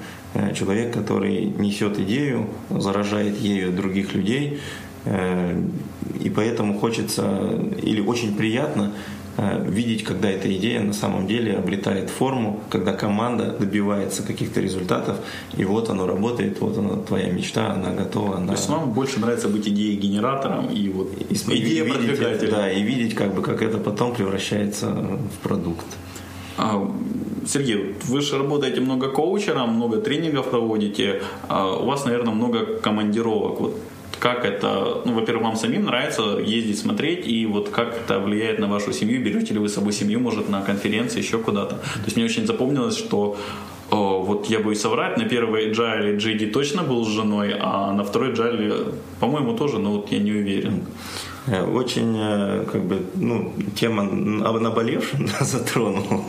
[0.55, 4.61] человек, который несет идею, заражает ею других людей,
[5.05, 7.25] и поэтому хочется
[7.83, 8.93] или очень приятно
[9.39, 15.17] э, видеть, когда эта идея на самом деле обретает форму, когда команда добивается каких-то результатов,
[15.57, 18.37] и вот оно работает, вот она твоя мечта, она готова.
[18.37, 18.49] Она...
[18.49, 22.83] То есть вам больше нравится быть идеей генератором и вот и, идея видеть, Да, и
[22.83, 25.87] видеть, как бы, как это потом превращается в продукт.
[26.59, 26.91] А,
[27.47, 33.61] Сергей, вы же работаете много коучером, много тренингов проводите, а у вас, наверное, много командировок.
[33.61, 33.77] Вот
[34.21, 38.69] как это, ну, во-первых, вам самим нравится ездить, смотреть, и вот как это влияет на
[38.69, 41.77] вашу семью, берете ли вы с собой семью, может, на конференции, еще куда-то.
[41.77, 43.37] То есть мне очень запомнилось, что
[43.91, 48.05] о, вот я боюсь соврать, на первой джайле Джейди точно был с женой, а на
[48.05, 48.75] второй джайле,
[49.19, 50.83] по-моему, тоже, но вот я не уверен.
[51.47, 56.25] Э, очень, э, как бы, ну, тема наболевшая затронул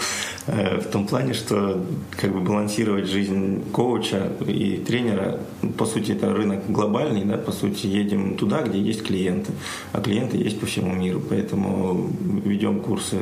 [0.48, 5.40] э, в том плане, что как бы балансировать жизнь коуча и тренера,
[5.78, 9.52] по сути, это рынок глобальный, да, по сути, едем туда, где есть клиенты,
[9.92, 12.10] а клиенты есть по всему миру, поэтому
[12.46, 13.18] ведем курсы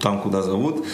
[0.00, 0.84] там, куда зовут,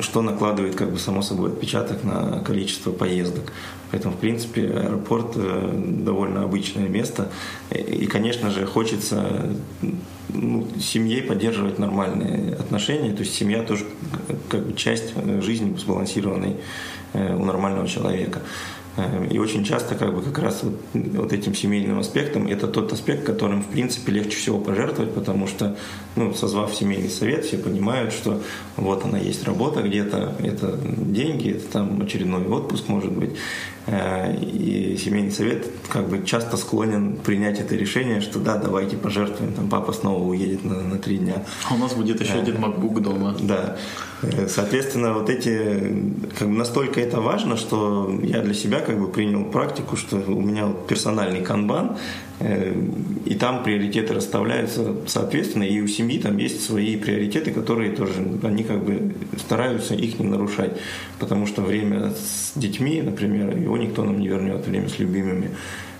[0.00, 3.52] что накладывает, как бы, само собой, отпечаток на количество поездок.
[3.90, 5.36] Поэтому, в принципе, аэропорт
[6.04, 7.30] довольно обычное место.
[7.70, 9.48] И, конечно же, хочется
[10.28, 13.12] ну, с семьей поддерживать нормальные отношения.
[13.12, 13.84] То есть семья тоже
[14.48, 16.56] как бы часть жизни сбалансированной
[17.14, 18.42] у нормального человека.
[18.96, 22.92] Э, и очень часто как бы как раз вот, вот этим семейным аспектом это тот
[22.92, 25.76] аспект, которым в принципе легче всего пожертвовать, потому что,
[26.16, 28.42] ну, созвав семейный совет, все понимают, что
[28.76, 33.30] вот она есть работа где-то, это деньги, это там очередной отпуск может быть.
[33.86, 39.52] Э, и семейный совет как бы часто склонен принять это решение, что да, давайте пожертвуем,
[39.52, 41.44] там папа снова уедет на, на три дня.
[41.70, 43.36] А у нас будет еще один MacBook дома.
[43.40, 43.76] Да.
[44.22, 46.02] Э, соответственно, вот эти,
[46.36, 50.40] как бы настолько это важно, что я для себя как бы принял практику, что у
[50.40, 56.64] меня вот персональный канбан, э, и там приоритеты расставляются соответственно, и у семьи там есть
[56.64, 60.72] свои приоритеты, которые тоже, они как бы стараются их не нарушать,
[61.18, 65.50] потому что время с детьми, например, его никто нам не вернет, время с любимыми.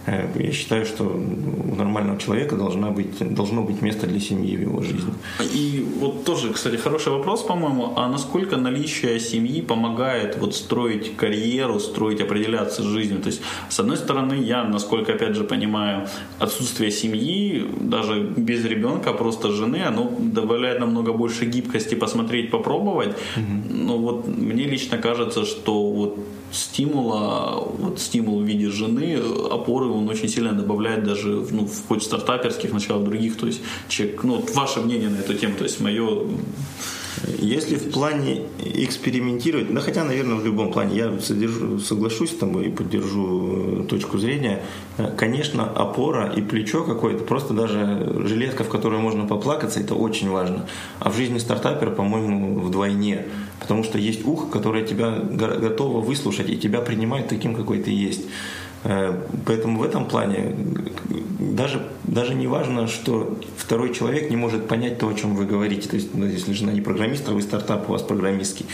[0.07, 4.61] Э, я считаю, что у нормального человека должна быть, должно быть место для семьи в
[4.61, 5.12] его жизни.
[5.55, 11.81] И вот тоже, кстати, хороший вопрос, по-моему, а насколько наличие семьи помогает вот строить карьеру,
[11.81, 13.21] строить, определяться с жизнью?
[13.21, 19.12] То есть, с одной стороны, я, насколько, опять же, понимаю, отсутствие семьи, даже без ребенка,
[19.12, 23.16] просто жены, оно добавляет намного больше гибкости посмотреть, попробовать.
[23.37, 23.75] Угу.
[23.75, 26.19] Но вот мне лично кажется, что вот
[26.53, 29.19] стимула, вот стимул в виде жены,
[29.51, 33.37] опоры он очень сильно добавляет даже ну, в хоть стартаперских началах других.
[33.37, 36.27] То есть человек, ну, ваше мнение на эту тему, то есть мое
[37.39, 42.67] если в плане экспериментировать, да хотя, наверное, в любом плане, я содержу, соглашусь с тобой
[42.67, 44.63] и поддержу э, точку зрения,
[44.99, 50.31] э, конечно, опора и плечо какое-то, просто даже жилетка, в которой можно поплакаться, это очень
[50.31, 50.67] важно.
[50.99, 53.27] А в жизни стартапера, по-моему, вдвойне,
[53.61, 58.23] потому что есть ухо, которое тебя готово выслушать и тебя принимает таким, какой ты есть.
[58.85, 60.55] Э, поэтому в этом плане
[61.38, 65.88] даже, даже не важно, что второй человек не может понять то, о чем вы говорите.
[65.88, 68.66] То есть, ну, если жена не программист, а вы стартап, у вас программистский.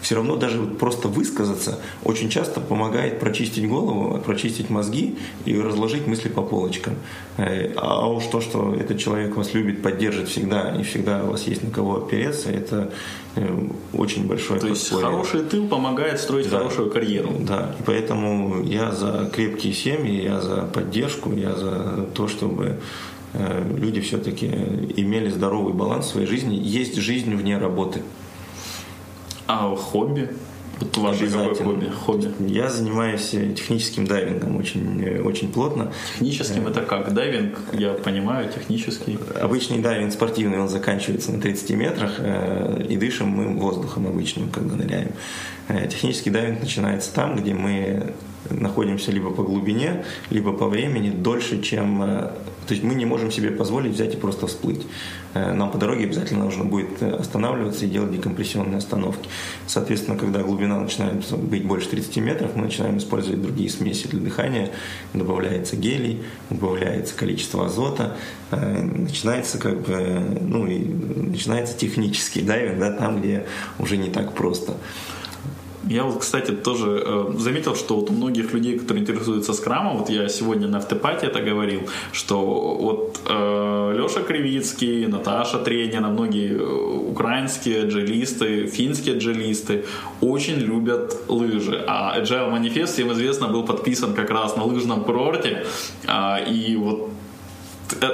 [0.00, 6.06] Все равно даже вот просто высказаться очень часто помогает прочистить голову, прочистить мозги и разложить
[6.06, 6.94] мысли по полочкам.
[7.36, 11.46] Э, а уж то, что этот человек вас любит, поддержит всегда, и всегда у вас
[11.46, 12.92] есть на кого опереться, это
[13.92, 16.58] очень большое То есть хороший тыл помогает строить да.
[16.58, 17.30] хорошую карьеру.
[17.40, 22.80] Да, и поэтому я за крепкие семьи, я за поддержку, я за то, чтобы
[23.34, 24.46] э, люди все-таки
[24.96, 26.56] имели здоровый баланс в своей жизни.
[26.56, 28.02] Есть жизнь вне работы.
[29.46, 30.30] А хобби?
[30.80, 31.86] Вот ваше какое хобби?
[31.86, 32.28] хобби?
[32.46, 35.92] Я занимаюсь э, техническим дайвингом очень, э, очень плотно.
[36.14, 37.12] Техническим это как?
[37.12, 39.18] Дайвинг, я понимаю, технический.
[39.40, 42.20] Обычный дайвинг спортивный, он заканчивается на 30 метрах,
[42.88, 45.12] и дышим мы воздухом обычным, когда ныряем.
[45.90, 48.14] Технический дайвинг начинается там, где мы
[48.48, 52.30] находимся либо по глубине, либо по времени дольше, чем...
[52.70, 54.86] Э, то есть мы не можем себе позволить взять и просто всплыть.
[55.34, 59.28] Э, нам по дороге обязательно нужно будет останавливаться и делать декомпрессионные остановки.
[59.66, 64.70] Соответственно, когда глубина начинает быть больше 30 метров, мы начинаем использовать другие смеси для дыхания.
[65.14, 68.16] Добавляется гелий, добавляется количество азота.
[68.50, 73.46] Э, начинается как бы, ну, и начинается технический дайвинг, да, там, где
[73.78, 74.76] уже не так просто.
[75.88, 80.10] Я вот, кстати, тоже э, заметил, что вот у многих людей, которые интересуются скрамом, вот
[80.10, 81.80] я сегодня на автопате это говорил,
[82.12, 82.40] что
[82.80, 89.84] вот э, Леша Кривицкий, Наташа Тренина, многие э, украинские джелисты, финские джелисты
[90.20, 91.82] очень любят лыжи.
[91.86, 95.64] А Agile Manifest, всем известно, был подписан как раз на лыжном курорте.
[96.06, 97.10] Э, и вот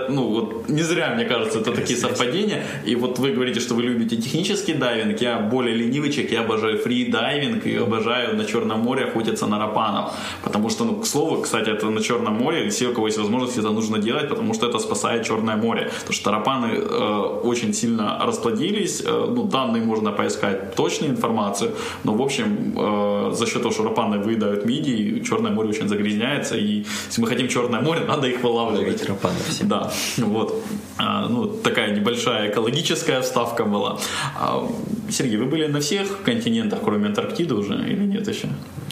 [0.08, 2.64] ну вот не зря, мне кажется, это такие совпадения.
[2.84, 6.78] И вот вы говорите, что вы любите технический дайвинг, я более ленивый человек, я обожаю
[6.78, 10.12] фри-дайвинг и обожаю на Черном море охотиться на рапанов.
[10.42, 13.58] Потому что, ну, к слову, кстати, это на Черном море, все, у кого есть возможность,
[13.58, 15.90] это нужно делать, потому что это спасает Черное море.
[16.00, 21.70] Потому что рапаны э, очень сильно расплодились, э, ну, данные можно поискать, точную информацию,
[22.04, 26.56] но, в общем, э, за счет того, что рапаны выедают мидии, Черное море очень загрязняется,
[26.56, 29.08] и если мы хотим Черное море, надо их вылавливать.
[29.08, 30.62] Рапанов да, вот.
[30.98, 33.98] А, ну, такая небольшая экологическая вставка была.
[34.38, 34.66] А,
[35.10, 38.48] Сергей, вы были на всех континентах, кроме Антарктиды уже, или нет еще?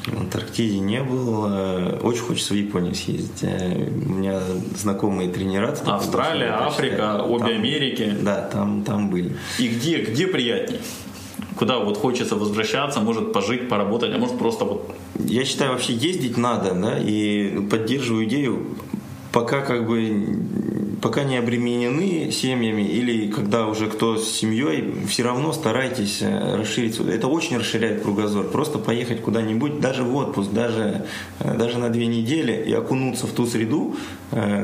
[0.06, 1.44] В Антарктиде не был.
[2.02, 3.42] Очень хочется в Японию съездить.
[3.42, 4.40] Э, у меня
[4.76, 5.74] знакомые тренера.
[5.86, 8.14] Австралия, Африка, обе там, Америки.
[8.20, 9.34] Да, там, там были.
[9.58, 10.80] И где, где приятнее?
[11.56, 14.94] Куда вот хочется возвращаться, может пожить, поработать, а может просто вот...
[15.18, 18.66] Я считаю, вообще ездить надо, да, и поддерживаю идею
[19.34, 20.38] пока как бы
[21.02, 26.98] пока не обременены семьями или когда уже кто с семьей, все равно старайтесь э, расширить.
[26.98, 28.46] Это очень расширяет кругозор.
[28.46, 31.04] Просто поехать куда-нибудь, даже в отпуск, даже,
[31.40, 33.96] э, даже на две недели и окунуться в ту среду,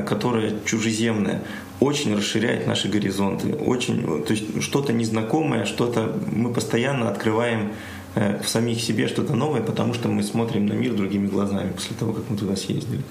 [0.07, 1.43] которая чужеземная,
[1.79, 3.53] очень расширяет наши горизонты.
[3.53, 7.73] Очень, то есть что-то незнакомое, что-то мы постоянно открываем
[8.15, 12.13] в самих себе что-то новое, потому что мы смотрим на мир другими глазами после того,
[12.13, 13.03] как мы туда съездили.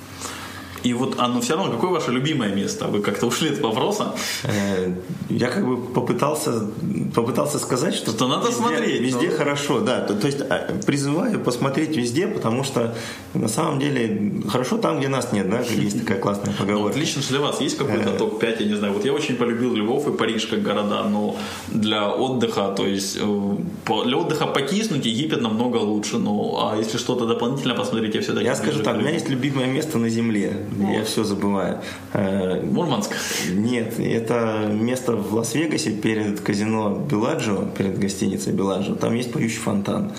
[0.83, 2.87] И вот оно все равно, какое ваше любимое место?
[2.87, 4.15] Вы как-то ушли от вопроса.
[4.45, 4.93] Э,
[5.29, 6.67] я как бы попытался,
[7.15, 9.01] попытался сказать, что, что надо везде, смотреть.
[9.01, 9.37] Везде но...
[9.37, 10.01] хорошо, да.
[10.01, 12.95] То, то есть а, призываю посмотреть везде, потому что
[13.35, 16.97] на самом деле хорошо там, где нас нет, да, есть такая классная ну, поговорка.
[16.97, 18.19] Ну, лично для вас есть какой-то э.
[18.19, 18.95] топ-5, я не знаю.
[18.95, 21.37] Вот я очень полюбил Львов и Париж как города, но
[21.69, 23.57] для отдыха, то есть э,
[24.05, 26.19] для отдыха покиснуть Египет намного лучше.
[26.19, 28.47] Ну, а если что-то дополнительно посмотреть, я все-таки...
[28.47, 30.67] Я скажу так, у меня есть любимое место на земле.
[30.71, 30.93] Вот.
[30.93, 31.81] Я все забываю.
[32.13, 33.15] Э, Мурманск?
[33.51, 38.95] Нет, это место в Лас-Вегасе перед казино Беладжио, перед гостиницей Беладжио.
[38.95, 40.13] Там есть поющий фонтан.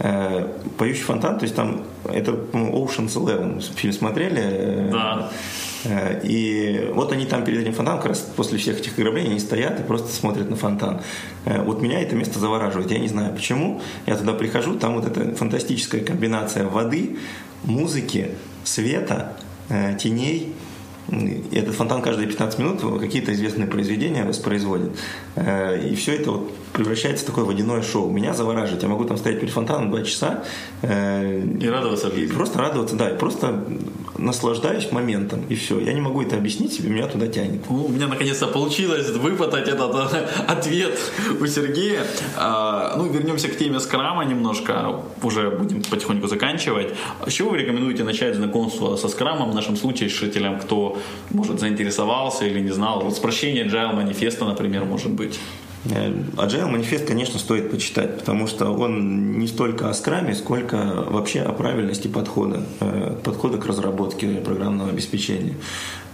[0.00, 4.88] Э, поющий фонтан, то есть там это Ocean's Eleven фильм смотрели?
[4.90, 5.30] Да.
[5.84, 9.40] Э, и вот они там перед этим фонтаном, как раз после всех этих ограблений, они
[9.40, 11.00] стоят и просто смотрят на фонтан.
[11.44, 12.90] Вот меня это место завораживает.
[12.90, 13.80] Я не знаю почему.
[14.06, 17.18] Я туда прихожу, там вот эта фантастическая комбинация воды,
[17.64, 18.32] музыки,
[18.64, 19.36] света,
[19.98, 20.52] теней.
[21.10, 24.96] И этот фонтан каждые 15 минут какие-то известные произведения воспроизводит.
[25.34, 28.10] Э, и все это вот превращается в такое водяное шоу.
[28.10, 28.82] Меня завораживает.
[28.82, 30.42] Я могу там стоять перед фонтаном два часа.
[30.82, 32.34] Э, и радоваться жизни.
[32.34, 33.10] Просто радоваться, да.
[33.10, 33.64] И просто
[34.16, 35.44] наслаждаюсь моментом.
[35.48, 35.78] И все.
[35.80, 37.62] Я не могу это объяснить себе, меня туда тянет.
[37.68, 39.94] Ну, у меня наконец-то получилось выпытать этот
[40.48, 40.98] ответ
[41.40, 42.04] у Сергея.
[42.36, 45.02] А, ну, вернемся к теме скрама немножко.
[45.22, 46.94] Уже будем потихоньку заканчивать.
[47.26, 49.50] С чего вы рекомендуете начать знакомство со скрамом?
[49.50, 50.98] В нашем случае с слушателям, кто,
[51.30, 53.00] может, заинтересовался или не знал.
[53.00, 55.38] Вот с прощения Agile манифеста, например, может быть.
[55.84, 60.76] Э, Agile манифест, конечно, стоит почитать, потому что он не столько о скраме, сколько
[61.08, 65.54] вообще о правильности подхода, э, подхода к разработке программного обеспечения.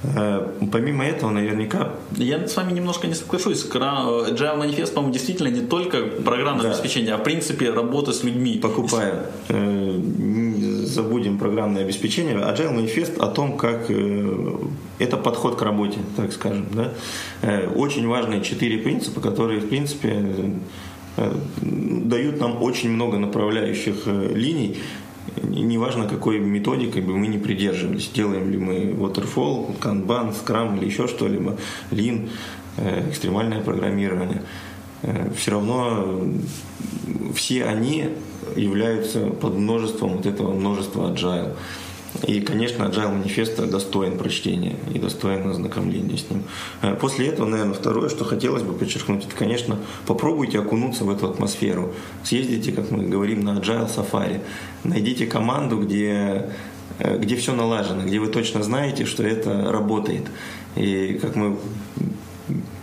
[0.02, 1.92] Э, помимо этого, наверняка...
[2.16, 3.66] Я с вами немножко не соглашусь.
[3.66, 6.70] Agile манифест, по-моему, действительно не только программное да.
[6.70, 8.58] обеспечение, а в принципе работа с людьми.
[8.58, 9.26] Покупая.
[10.88, 12.34] Забудем программное обеспечение.
[12.36, 13.90] Agile манифест о том, как
[14.98, 16.66] это подход к работе, так скажем.
[16.72, 16.92] Да?
[17.74, 20.24] Очень важные четыре принципа, которые в принципе,
[21.16, 24.78] э, дают нам очень много направляющих э, линий,
[25.42, 31.06] неважно какой методикой бы мы не придерживались, делаем ли мы waterfall, kanban, scrum или еще
[31.06, 31.56] что-либо,
[31.90, 32.30] lean,
[32.78, 34.42] э, экстремальное программирование,
[35.36, 36.20] все равно
[37.34, 38.10] все они
[38.56, 41.54] являются под множеством вот этого множества agile.
[42.26, 46.42] И, конечно, Agile манифеста достоин прочтения и достоин ознакомления с ним.
[46.82, 51.30] Э, после этого, наверное, второе, что хотелось бы подчеркнуть, это, конечно, попробуйте окунуться в эту
[51.30, 51.92] атмосферу.
[52.24, 54.40] Съездите, как мы говорим, на Agile Safari.
[54.84, 56.50] Найдите команду, где
[56.98, 60.24] э, где все налажено, где вы точно знаете, что это работает.
[60.76, 61.58] И как мы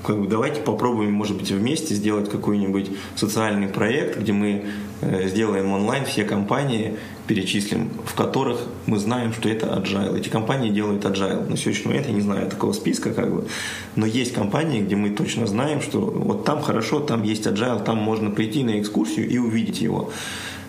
[0.06, 4.66] как бы давайте попробуем, может быть, вместе сделать какой-нибудь социальный проект, где мы
[5.02, 10.18] э, сделаем онлайн все компании, перечислим, в которых мы знаем, что это agile.
[10.18, 11.50] Эти компании делают agile.
[11.50, 13.48] На сегодняшний момент я не знаю такого списка, как бы,
[13.96, 17.98] но есть компании, где мы точно знаем, что вот там хорошо, там есть agile, там
[17.98, 20.12] можно прийти на экскурсию и увидеть его.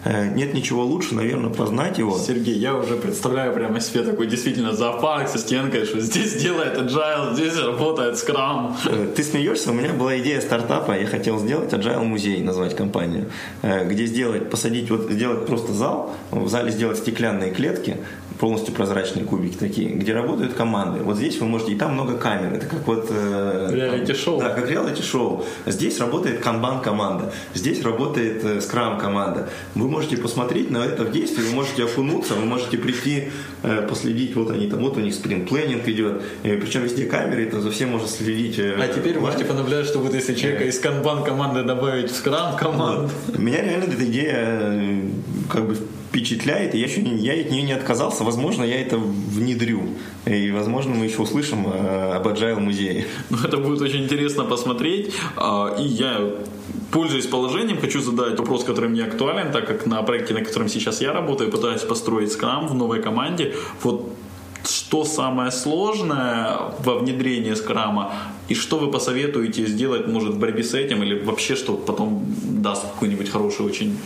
[0.07, 2.17] Э, нет ничего лучше, наверное, познать его.
[2.17, 7.35] Сергей, я уже представляю прямо себе такой действительно зоопарк со стенкой, что здесь делает agile,
[7.35, 8.73] здесь работает Scrum.
[8.87, 9.73] Э, ты смеешься?
[9.73, 13.27] У меня была идея стартапа, я хотел сделать agile музей, назвать компанию,
[13.63, 17.97] э, где сделать, посадить, вот сделать просто зал, в зале сделать стеклянные клетки,
[18.39, 21.03] полностью прозрачные кубики такие, где работают команды.
[21.03, 23.07] Вот здесь вы можете, и там много камер, это как вот...
[23.11, 24.41] Э, реалити-шоу.
[24.41, 25.45] Да, как реалити-шоу.
[25.67, 29.49] Здесь работает канбан команда, здесь работает э, скрам команда.
[29.75, 33.31] Вы можете посмотреть на это в действии, вы можете окунуться, вы можете прийти,
[33.63, 37.61] э, последить, вот они там, вот у них спринт-планинг идет, э, причем везде камеры, это
[37.61, 38.59] за всем можно следить.
[38.59, 42.57] Э, а теперь можете понаблюдать, что вот если человека из канбан команды добавить в скрам
[42.57, 43.11] команду.
[43.37, 45.01] Меня реально эта идея э,
[45.51, 45.77] как бы
[46.17, 48.25] впечатляет, и я, еще я от нее не отказался.
[48.25, 49.83] Возможно, я это внедрю.
[50.25, 53.07] И, возможно, мы еще услышим э, об Agile музее.
[53.31, 55.15] Ну, это будет очень интересно посмотреть.
[55.37, 56.21] А, и я,
[56.91, 61.03] пользуясь положением, хочу задать вопрос, который мне актуален, так как на проекте, на котором сейчас
[61.03, 63.55] я работаю, пытаюсь построить скрам в новой команде.
[63.83, 64.11] Вот
[64.65, 68.13] что самое сложное во внедрении скрама
[68.49, 72.83] и что вы посоветуете сделать, может, в борьбе с этим или вообще, что потом даст
[72.83, 73.97] какой-нибудь хороший очень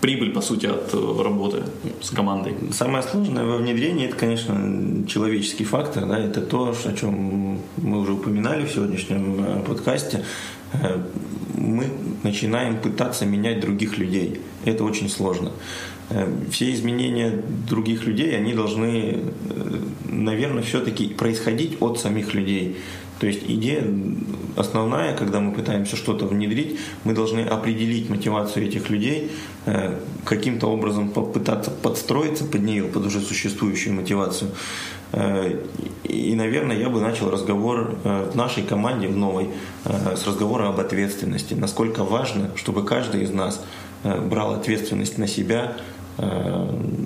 [0.00, 1.62] прибыль, по сути, от э, работы
[2.00, 2.54] с командой.
[2.72, 8.12] Самое сложное во внедрении это, конечно, человеческий фактор, да, это то, о чем мы уже
[8.12, 10.24] упоминали в сегодняшнем э, подкасте.
[10.72, 10.98] Э,
[11.56, 11.86] мы
[12.22, 14.40] начинаем пытаться менять других людей.
[14.64, 15.52] Это очень сложно.
[16.50, 19.32] Все изменения других людей, они должны,
[20.04, 22.78] наверное, все-таки происходить от самих людей.
[23.20, 23.84] То есть идея
[24.56, 29.30] основная, когда мы пытаемся что-то внедрить, мы должны определить мотивацию этих людей,
[29.66, 34.50] э, каким-то образом попытаться подстроиться под нее, под уже существующую мотивацию.
[35.12, 35.54] Э,
[36.04, 39.50] и, наверное, я бы начал разговор э, в нашей команде, в новой,
[39.84, 41.52] с разговора об ответственности.
[41.52, 43.62] Насколько важно, чтобы каждый из нас
[44.02, 45.76] брал ответственность на себя,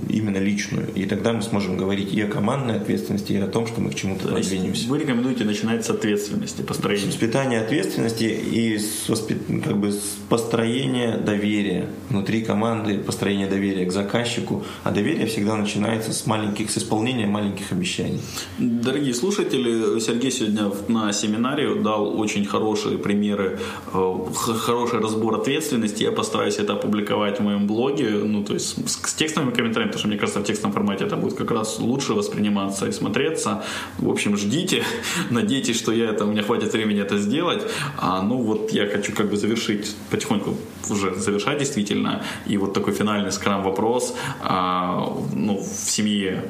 [0.09, 0.89] именно личную.
[0.95, 3.95] И тогда мы сможем говорить и о командной ответственности, и о том, что мы к
[3.95, 4.89] чему-то продвинемся.
[4.89, 7.05] Вы рекомендуете начинать с ответственности, построения?
[7.05, 9.39] С воспитания ответственности и с, воспит...
[9.65, 14.65] как бы, с построения доверия внутри команды, построения доверия к заказчику.
[14.83, 18.21] А доверие всегда начинается с маленьких, с исполнения маленьких обещаний.
[18.59, 23.59] Дорогие слушатели, Сергей сегодня на семинаре дал очень хорошие примеры,
[23.93, 26.03] э, хороший разбор ответственности.
[26.03, 28.77] Я постараюсь это опубликовать в моем блоге, ну, то есть
[29.07, 32.15] с текстовыми комментариями, потому что мне кажется, в текстовом формате это будет как раз лучше
[32.15, 33.65] восприниматься и смотреться.
[33.99, 34.85] В общем, ждите,
[35.31, 37.63] надейтесь, что я это, у меня хватит времени это сделать.
[37.97, 40.57] А, ну вот я хочу как бы завершить потихоньку
[40.91, 42.23] уже завершать действительно.
[42.47, 44.15] И вот такой финальный скрам вопрос.
[44.41, 46.45] А, ну, в семье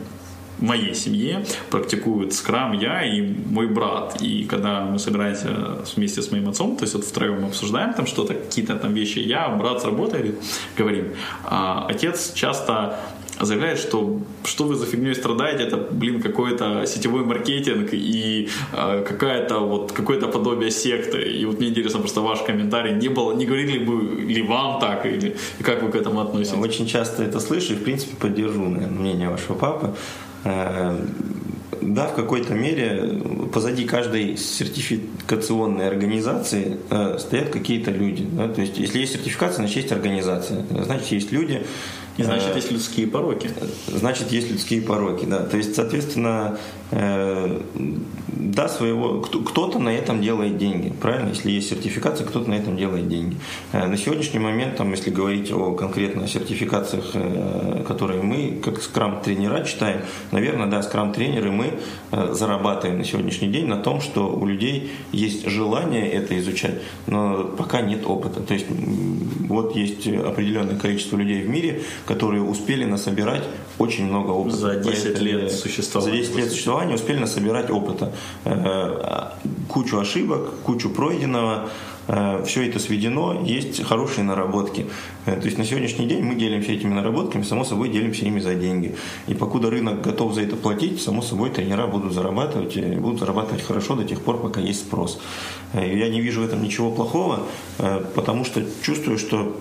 [0.58, 4.22] моей семье практикуют скрам я и мой брат.
[4.22, 8.34] И когда мы собираемся вместе с моим отцом, то есть вот втроем обсуждаем там что-то,
[8.34, 10.34] какие-то там вещи, я, брат с работы
[10.76, 11.12] говорим.
[11.44, 12.98] А отец часто
[13.40, 19.58] заявляет, что что вы за фигней страдаете, это, блин, какой-то сетевой маркетинг и э, какая-то
[19.58, 21.22] вот какое-то подобие секты.
[21.22, 22.94] И вот мне интересно просто ваш комментарий.
[22.94, 26.58] Не было, не говорили бы ли вам так, или как вы к этому относитесь?
[26.58, 29.94] Очень часто это слышу и, в принципе, поддержу наверное, мнение вашего папы.
[30.44, 30.96] Э,
[31.80, 33.20] да, в какой-то мере
[33.52, 38.26] позади каждой сертификационной организации э, стоят какие-то люди.
[38.32, 38.48] Да?
[38.48, 40.64] То есть, если есть сертификация, значит есть организация.
[40.70, 41.62] Значит, есть люди,
[42.16, 43.50] и значит, э, есть людские пороки.
[43.88, 45.40] Значит, есть людские пороки, да.
[45.40, 46.58] То есть, соответственно,
[46.94, 51.30] да, своего кто-то на этом делает деньги, правильно?
[51.30, 53.36] Если есть сертификация, кто-то на этом делает деньги.
[53.72, 57.12] Э, на сегодняшний момент, там, если говорить о конкретно сертификациях,
[57.86, 61.80] которые мы, как скрам-тренера, читаем, наверное, да, скрам-тренеры мы
[62.10, 67.80] зарабатываем на сегодняшний день на том, что у людей есть желание это изучать, но пока
[67.80, 68.40] нет опыта.
[68.40, 68.66] То есть,
[69.48, 73.44] вот есть определенное количество людей в мире, которые успели насобирать
[73.78, 74.56] очень много опыта.
[74.56, 76.12] За 10 лет существования.
[76.12, 78.12] За 10 лет существования успели насобирать опыта.
[78.44, 79.30] Э,
[79.68, 81.70] кучу ошибок, кучу пройденного,
[82.08, 84.86] э, все это сведено, есть хорошие наработки.
[85.26, 88.54] Э, то есть на сегодняшний день мы делимся этими наработками, само собой делимся ими за
[88.54, 88.94] деньги.
[89.26, 93.62] И покуда рынок готов за это платить, само собой тренера будут зарабатывать, и будут зарабатывать
[93.62, 95.20] хорошо до тех пор, пока есть спрос.
[95.72, 97.40] Я не вижу в этом ничего плохого,
[98.14, 99.56] потому что чувствую, что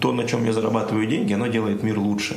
[0.00, 2.36] то, на чем я зарабатываю деньги, оно делает мир лучше.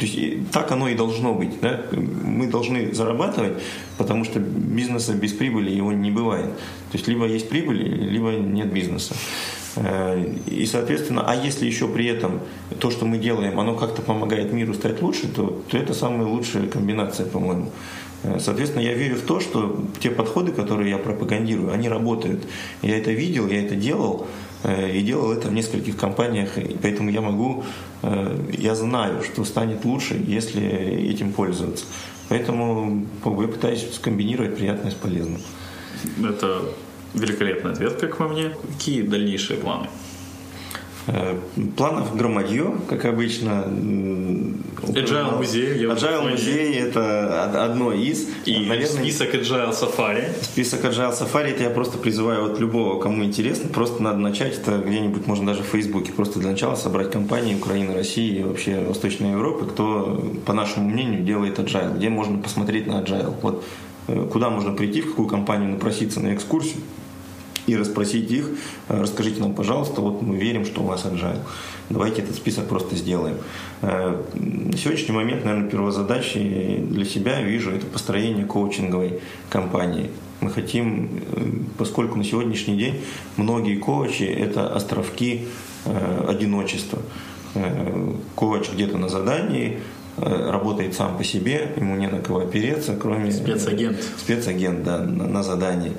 [0.00, 1.60] То есть так оно и должно быть.
[1.60, 1.84] Да?
[1.92, 3.52] Мы должны зарабатывать,
[3.98, 6.46] потому что бизнеса без прибыли его не бывает.
[6.46, 9.14] То есть либо есть прибыль, либо нет бизнеса.
[9.76, 12.40] Э, и, соответственно, а если еще при этом
[12.78, 16.66] то, что мы делаем, оно как-то помогает миру стать лучше, то, то это самая лучшая
[16.66, 17.70] комбинация, по-моему.
[18.22, 22.44] Э, соответственно, я верю в то, что те подходы, которые я пропагандирую, они работают.
[22.80, 24.26] Я это видел, я это делал,
[24.64, 27.64] и делал это в нескольких компаниях, и поэтому я могу,
[28.02, 31.84] э, я знаю, что станет лучше, если этим пользоваться.
[32.28, 35.40] Поэтому я пытаюсь скомбинировать приятное с полезным.
[36.22, 36.62] Это
[37.14, 38.50] великолепный ответ, как по мне.
[38.78, 39.88] Какие дальнейшие планы?
[41.06, 41.38] Э,
[41.76, 43.64] планов громадье, как обычно.
[44.82, 45.84] Agile музей.
[45.84, 48.28] Agile музей это одно из.
[48.44, 50.30] И наверное, список Agile Safari.
[50.42, 54.78] Список Agile Safari это я просто призываю вот любого, кому интересно, просто надо начать это
[54.78, 59.32] где-нибудь, можно даже в Фейсбуке, просто для начала собрать компании Украины, России и вообще Восточной
[59.32, 63.34] Европы, кто, по нашему мнению, делает Agile, где можно посмотреть на Agile.
[63.42, 63.64] Вот
[64.08, 66.80] э, куда можно прийти, в какую компанию напроситься на экскурсию,
[67.66, 68.48] и расспросить их,
[68.88, 71.40] э, расскажите нам, пожалуйста, вот мы верим, что у вас agile.
[71.88, 73.36] Давайте этот список просто сделаем.
[73.82, 80.10] Э, на сегодняшний момент, наверное, первозадачей для себя вижу это построение коучинговой компании.
[80.40, 81.44] Мы хотим, э,
[81.78, 83.00] поскольку на сегодняшний день
[83.36, 85.46] многие коучи– это островки
[86.28, 86.98] одиночества.
[88.34, 89.78] Коуч где-то на задании,
[90.16, 93.30] работает сам по себе, ему не на кого опереться, кроме...
[93.32, 93.98] Спецагент.
[94.18, 95.92] Спецагент, да, на, на задании.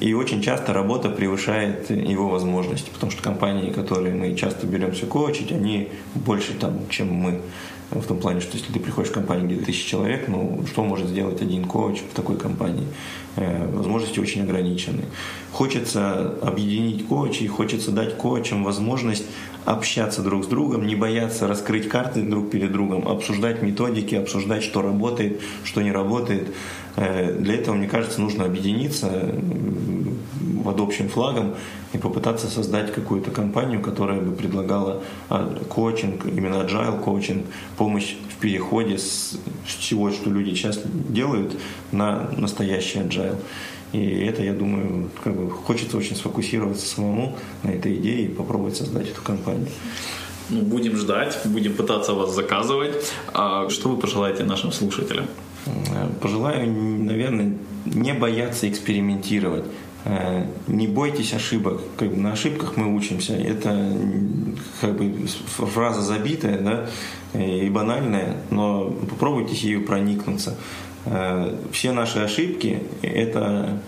[0.00, 5.52] И очень часто работа превышает его возможности, потому что компании, которые мы часто беремся коучить,
[5.52, 7.40] они больше там, чем мы.
[7.90, 11.08] В том плане, что если ты приходишь в компанию, где тысяча человек, ну, что может
[11.08, 12.86] сделать один коуч в такой компании?
[13.36, 15.04] Э, возможности очень ограничены.
[15.52, 19.24] Хочется объединить коучей, хочется дать коучам возможность
[19.64, 24.82] общаться друг с другом, не бояться раскрыть карты друг перед другом, обсуждать методики, обсуждать, что
[24.82, 26.48] работает, что не работает.
[26.98, 29.34] Э, для этого, мне кажется, нужно объединиться
[30.64, 31.54] под общим флагом
[31.92, 37.46] и попытаться создать какую-то компанию, которая бы предлагала а, коучинг, именно agile коучинг,
[37.76, 41.56] помощь в переходе с всего, что люди сейчас делают,
[41.92, 43.36] на настоящий agile.
[43.92, 48.76] И это, я думаю, как бы хочется очень сфокусироваться самому на этой идее и попробовать
[48.76, 49.68] создать эту компанию.
[50.50, 53.12] Ну, будем ждать, будем пытаться вас заказывать.
[53.32, 55.26] А что вы пожелаете нашим слушателям?
[56.20, 57.54] Пожелаю, наверное,
[57.86, 59.64] не бояться экспериментировать.
[60.04, 61.80] Э, не бойтесь ошибок.
[61.96, 63.34] Как бы на ошибках мы учимся.
[63.34, 63.92] Это
[64.80, 66.90] как бы фраза забитая, да,
[67.38, 70.56] и банальная, но попробуйте ею проникнуться.
[71.04, 73.80] Э, все наши ошибки это,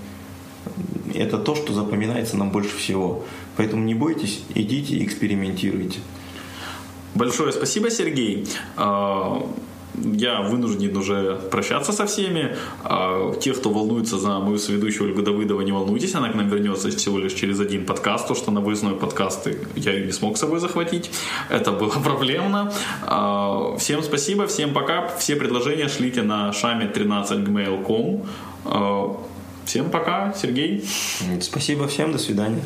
[1.15, 3.25] это то, что запоминается нам больше всего.
[3.57, 6.01] Поэтому не бойтесь, идите, экспериментируйте.
[7.15, 8.47] Большое спасибо, Сергей.
[10.05, 12.57] Я вынужден уже прощаться со всеми.
[12.85, 16.91] А те, кто волнуется за мою соведущую Ольгу Давыдову, не волнуйтесь, она к нам вернется
[16.91, 20.41] всего лишь через один подкаст, то, что на выездной подкасты я ее не смог с
[20.41, 21.11] собой захватить.
[21.49, 22.73] Это было проблемно.
[23.03, 25.09] А, всем спасибо, всем пока.
[25.19, 28.27] Все предложения шлите на шаме 13 gmail.com.
[28.65, 29.17] А,
[29.65, 30.85] всем пока, Сергей.
[31.41, 32.63] Спасибо всем, до свидания.